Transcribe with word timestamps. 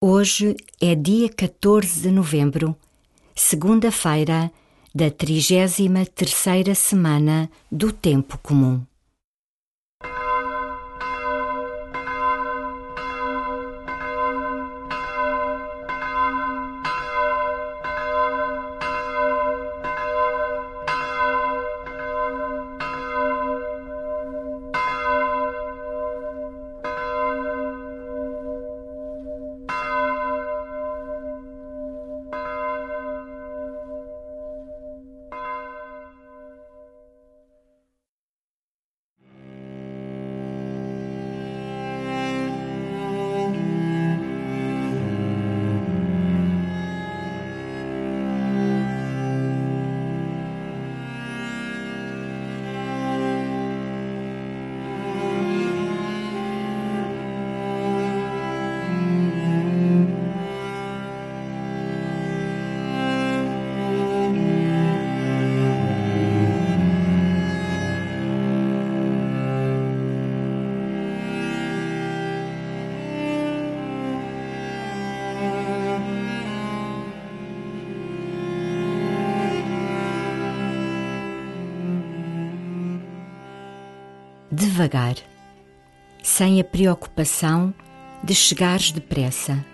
Hoje 0.00 0.56
é 0.80 0.94
dia 0.94 1.28
14 1.28 2.02
de 2.02 2.10
novembro, 2.12 2.76
segunda-feira 3.34 4.48
da 4.94 5.10
33ª 5.10 6.72
semana 6.72 7.50
do 7.68 7.90
Tempo 7.90 8.38
Comum. 8.38 8.80
Devagar, 84.50 85.16
sem 86.22 86.60
a 86.60 86.64
preocupação 86.64 87.72
de 88.22 88.34
chegares 88.34 88.90
depressa. 88.90 89.64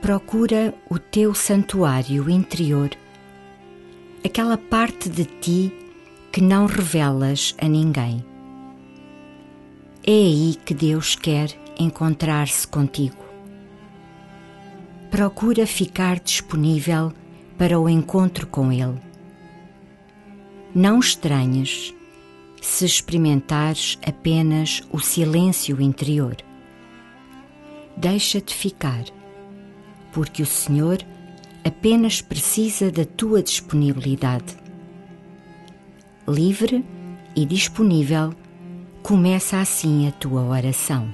Procura 0.00 0.74
o 0.88 0.98
teu 0.98 1.34
santuário 1.34 2.28
interior, 2.28 2.90
aquela 4.24 4.58
parte 4.58 5.08
de 5.08 5.24
ti 5.24 5.72
que 6.32 6.40
não 6.40 6.66
revelas 6.66 7.54
a 7.60 7.68
ninguém. 7.68 8.24
É 10.06 10.10
aí 10.10 10.56
que 10.64 10.74
Deus 10.74 11.14
quer 11.14 11.50
encontrar-se 11.78 12.66
contigo. 12.66 13.24
Procura 15.10 15.66
ficar 15.66 16.18
disponível 16.18 17.12
para 17.58 17.78
o 17.78 17.88
encontro 17.88 18.46
com 18.46 18.72
Ele. 18.72 18.98
Não 20.74 21.00
estranhes 21.00 21.94
se 22.60 22.84
experimentares 22.84 23.98
apenas 24.06 24.82
o 24.90 24.98
silêncio 24.98 25.80
interior. 25.80 26.36
Deixa-te 27.96 28.54
ficar, 28.54 29.04
porque 30.12 30.42
o 30.42 30.46
Senhor 30.46 30.98
apenas 31.64 32.20
precisa 32.20 32.90
da 32.90 33.04
tua 33.04 33.42
disponibilidade. 33.42 34.56
Livre 36.26 36.84
e 37.34 37.44
disponível, 37.44 38.34
começa 39.02 39.60
assim 39.60 40.06
a 40.06 40.12
tua 40.12 40.42
oração. 40.42 41.08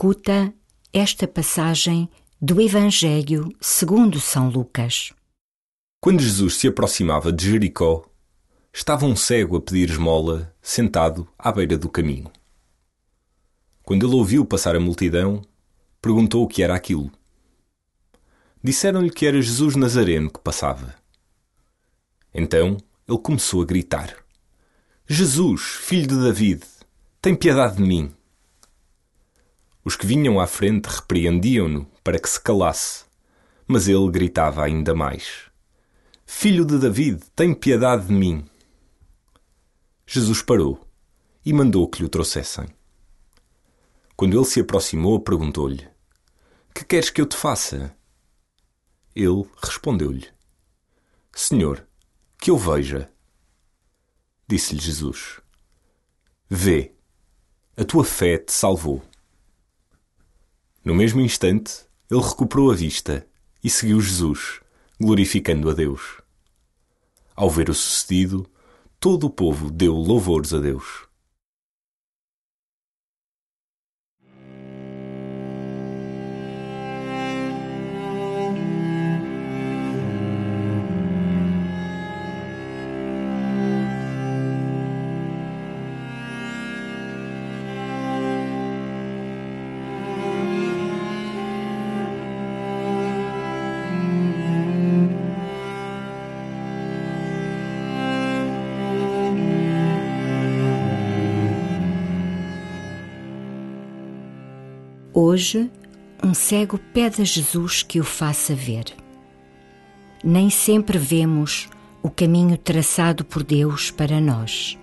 Escuta 0.00 0.50
esta 0.94 1.28
passagem 1.28 2.08
do 2.40 2.58
Evangelho 2.58 3.54
segundo 3.60 4.18
São 4.18 4.48
Lucas. 4.48 5.12
Quando 6.00 6.22
Jesus 6.22 6.54
se 6.54 6.66
aproximava 6.66 7.30
de 7.30 7.50
Jericó, 7.50 8.06
estava 8.72 9.04
um 9.04 9.14
cego 9.14 9.58
a 9.58 9.60
pedir 9.60 9.90
esmola, 9.90 10.56
sentado 10.62 11.28
à 11.38 11.52
beira 11.52 11.76
do 11.76 11.90
caminho. 11.90 12.32
Quando 13.82 14.06
ele 14.06 14.14
ouviu 14.14 14.42
passar 14.42 14.74
a 14.74 14.80
multidão, 14.80 15.42
perguntou 16.00 16.44
o 16.44 16.48
que 16.48 16.62
era 16.62 16.74
aquilo. 16.74 17.12
Disseram-lhe 18.64 19.10
que 19.10 19.26
era 19.26 19.42
Jesus 19.42 19.76
Nazareno 19.76 20.30
que 20.30 20.40
passava. 20.40 20.94
Então 22.32 22.78
ele 23.06 23.18
começou 23.18 23.60
a 23.60 23.66
gritar: 23.66 24.16
Jesus, 25.06 25.60
filho 25.60 26.06
de 26.06 26.16
David, 26.16 26.62
tem 27.20 27.34
piedade 27.34 27.76
de 27.76 27.82
mim. 27.82 28.14
Os 29.90 29.96
que 29.96 30.06
vinham 30.06 30.38
à 30.38 30.46
frente 30.46 30.86
repreendiam-no 30.86 31.84
para 32.04 32.16
que 32.16 32.30
se 32.30 32.40
calasse, 32.40 33.04
mas 33.66 33.88
ele 33.88 34.08
gritava 34.08 34.64
ainda 34.64 34.94
mais: 34.94 35.50
Filho 36.24 36.64
de 36.64 36.78
David, 36.78 37.24
tem 37.34 37.52
piedade 37.52 38.06
de 38.06 38.12
mim. 38.12 38.48
Jesus 40.06 40.42
parou 40.42 40.88
e 41.44 41.52
mandou 41.52 41.88
que 41.88 41.98
lhe 41.98 42.04
o 42.06 42.08
trouxessem. 42.08 42.68
Quando 44.14 44.38
ele 44.38 44.44
se 44.44 44.60
aproximou, 44.60 45.18
perguntou-lhe: 45.18 45.84
Que 46.72 46.84
queres 46.84 47.10
que 47.10 47.20
eu 47.20 47.26
te 47.26 47.36
faça? 47.36 47.92
Ele 49.12 49.44
respondeu-lhe: 49.60 50.28
Senhor, 51.34 51.84
que 52.38 52.52
eu 52.52 52.56
veja. 52.56 53.10
Disse-lhe 54.46 54.80
Jesus: 54.80 55.40
Vê, 56.48 56.94
a 57.76 57.84
tua 57.84 58.04
fé 58.04 58.38
te 58.38 58.52
salvou. 58.52 59.09
No 60.82 60.94
mesmo 60.94 61.20
instante, 61.20 61.84
ele 62.10 62.20
recuperou 62.20 62.70
a 62.70 62.74
vista 62.74 63.26
e 63.62 63.68
seguiu 63.68 64.00
Jesus, 64.00 64.60
glorificando 64.98 65.68
a 65.68 65.74
Deus. 65.74 66.22
Ao 67.36 67.50
ver 67.50 67.68
o 67.68 67.74
sucedido, 67.74 68.46
todo 68.98 69.26
o 69.26 69.30
povo 69.30 69.70
deu 69.70 69.94
louvores 69.94 70.54
a 70.54 70.58
Deus. 70.58 71.09
Hoje, 105.22 105.70
um 106.24 106.32
cego 106.32 106.78
pede 106.94 107.20
a 107.20 107.24
Jesus 107.26 107.82
que 107.82 108.00
o 108.00 108.04
faça 108.04 108.54
ver. 108.54 108.86
Nem 110.24 110.48
sempre 110.48 110.96
vemos 110.96 111.68
o 112.02 112.08
caminho 112.08 112.56
traçado 112.56 113.22
por 113.22 113.42
Deus 113.42 113.90
para 113.90 114.18
nós. 114.18 114.78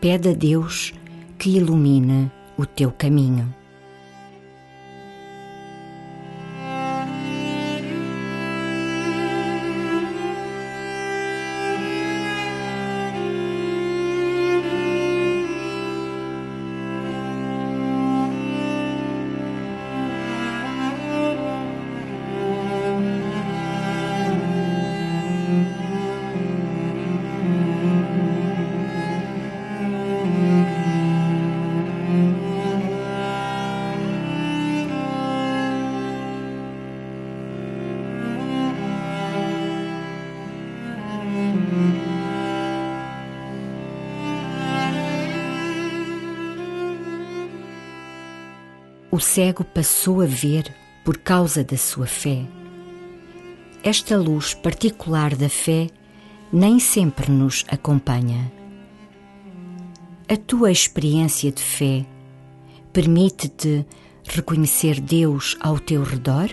Pede 0.00 0.28
a 0.28 0.32
Deus 0.32 0.94
que 1.36 1.56
ilumine 1.56 2.30
o 2.56 2.64
teu 2.64 2.92
caminho. 2.92 3.52
O 49.14 49.20
cego 49.20 49.62
passou 49.62 50.20
a 50.20 50.26
ver 50.26 50.74
por 51.04 51.18
causa 51.18 51.62
da 51.62 51.76
sua 51.76 52.04
fé. 52.04 52.44
Esta 53.80 54.16
luz 54.16 54.54
particular 54.54 55.36
da 55.36 55.48
fé 55.48 55.86
nem 56.52 56.80
sempre 56.80 57.30
nos 57.30 57.64
acompanha. 57.68 58.52
A 60.28 60.36
tua 60.36 60.72
experiência 60.72 61.52
de 61.52 61.62
fé 61.62 62.04
permite-te 62.92 63.86
reconhecer 64.24 65.00
Deus 65.00 65.56
ao 65.60 65.78
teu 65.78 66.02
redor? 66.02 66.48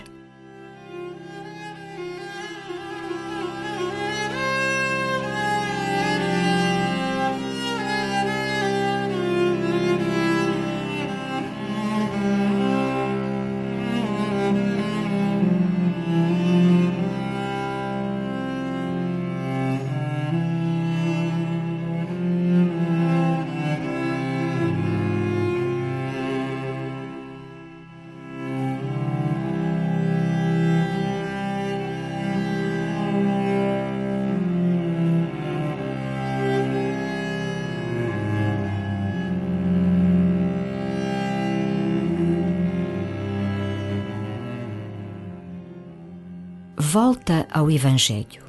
Volta 46.92 47.48
ao 47.50 47.70
Evangelho 47.70 48.44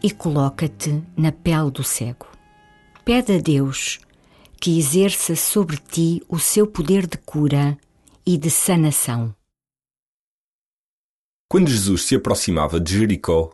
e 0.00 0.08
coloca-te 0.08 1.02
na 1.16 1.32
pele 1.32 1.68
do 1.68 1.82
cego. 1.82 2.28
Pede 3.04 3.32
a 3.32 3.38
Deus 3.40 3.98
que 4.60 4.78
exerça 4.78 5.34
sobre 5.34 5.76
ti 5.76 6.22
o 6.28 6.38
seu 6.38 6.68
poder 6.68 7.08
de 7.08 7.18
cura 7.18 7.76
e 8.24 8.38
de 8.38 8.50
sanação. 8.52 9.34
Quando 11.48 11.68
Jesus 11.68 12.04
se 12.04 12.14
aproximava 12.14 12.78
de 12.78 12.98
Jericó, 12.98 13.52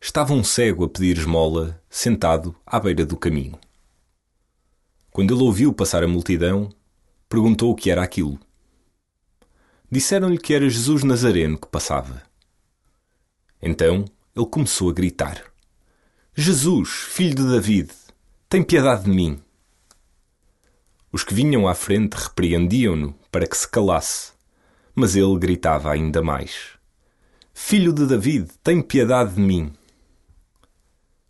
estava 0.00 0.32
um 0.32 0.42
cego 0.42 0.84
a 0.84 0.88
pedir 0.88 1.16
esmola, 1.16 1.80
sentado 1.88 2.52
à 2.66 2.80
beira 2.80 3.06
do 3.06 3.16
caminho. 3.16 3.56
Quando 5.12 5.32
ele 5.32 5.44
ouviu 5.44 5.72
passar 5.72 6.02
a 6.02 6.08
multidão, 6.08 6.68
perguntou 7.28 7.70
o 7.70 7.76
que 7.76 7.92
era 7.92 8.02
aquilo. 8.02 8.40
Disseram-lhe 9.88 10.36
que 10.36 10.52
era 10.52 10.68
Jesus 10.68 11.04
Nazareno 11.04 11.56
que 11.56 11.68
passava. 11.68 12.26
Então 13.60 14.04
ele 14.34 14.46
começou 14.46 14.90
a 14.90 14.92
gritar: 14.92 15.42
Jesus, 16.34 16.88
filho 16.88 17.34
de 17.34 17.44
David, 17.44 17.90
tem 18.48 18.62
piedade 18.62 19.04
de 19.04 19.10
mim. 19.10 19.40
Os 21.10 21.24
que 21.24 21.32
vinham 21.32 21.66
à 21.66 21.74
frente 21.74 22.14
repreendiam-no 22.14 23.14
para 23.30 23.46
que 23.46 23.56
se 23.56 23.66
calasse, 23.66 24.32
mas 24.94 25.16
ele 25.16 25.38
gritava 25.38 25.90
ainda 25.90 26.22
mais: 26.22 26.76
Filho 27.54 27.92
de 27.92 28.06
David, 28.06 28.50
tem 28.62 28.82
piedade 28.82 29.34
de 29.34 29.40
mim. 29.40 29.72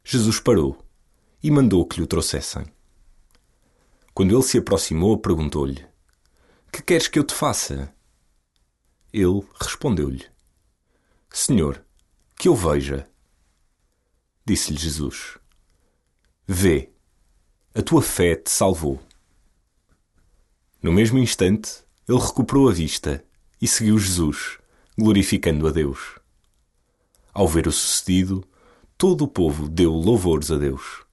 Jesus 0.02 0.40
parou 0.40 0.84
e 1.40 1.50
mandou 1.52 1.86
que 1.86 1.98
lhe 1.98 2.02
o 2.02 2.06
trouxessem. 2.06 2.66
Quando 4.12 4.34
ele 4.34 4.42
se 4.42 4.58
aproximou, 4.58 5.18
perguntou-lhe: 5.18 5.86
Que 6.72 6.82
queres 6.82 7.06
que 7.06 7.18
eu 7.18 7.24
te 7.24 7.32
faça? 7.32 7.94
Ele 9.12 9.46
respondeu-lhe: 9.60 10.26
Senhor, 11.30 11.85
que 12.38 12.48
eu 12.48 12.54
veja. 12.54 13.08
Disse-lhe 14.44 14.78
Jesus: 14.78 15.38
Vê, 16.46 16.90
a 17.74 17.82
tua 17.82 18.02
fé 18.02 18.36
te 18.36 18.50
salvou. 18.50 19.00
No 20.82 20.92
mesmo 20.92 21.18
instante, 21.18 21.82
ele 22.08 22.18
recuperou 22.18 22.68
a 22.68 22.72
vista 22.72 23.24
e 23.60 23.66
seguiu 23.66 23.98
Jesus, 23.98 24.58
glorificando 24.96 25.66
a 25.66 25.72
Deus. 25.72 26.18
Ao 27.32 27.48
ver 27.48 27.66
o 27.66 27.72
sucedido, 27.72 28.46
todo 28.96 29.24
o 29.24 29.28
povo 29.28 29.68
deu 29.68 29.92
louvores 29.92 30.50
a 30.50 30.56
Deus. 30.56 31.05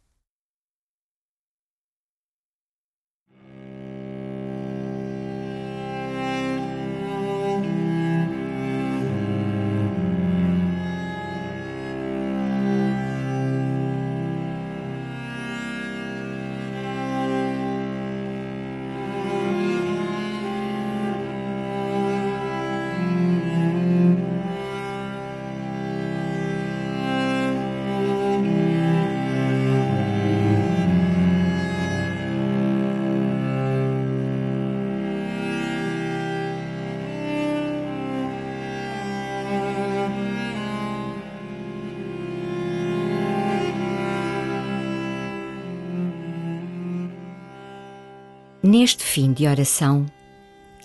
Neste 48.66 49.04
fim 49.04 49.34
de 49.34 49.46
oração, 49.46 50.06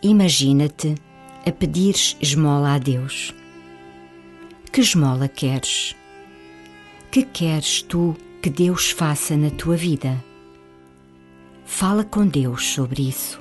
imagina-te 0.03 0.97
a 1.47 1.53
pedires 1.53 2.17
esmola 2.21 2.75
a 2.75 2.79
Deus. 2.79 3.33
Que 4.73 4.81
esmola 4.81 5.29
queres? 5.29 5.95
Que 7.09 7.23
queres 7.23 7.83
tu 7.83 8.17
que 8.43 8.51
Deus 8.51 8.91
faça 8.91 9.37
na 9.37 9.51
tua 9.51 9.77
vida? 9.77 10.25
Fala 11.65 12.03
com 12.03 12.27
Deus 12.27 12.67
sobre 12.67 13.09
isso. 13.09 13.41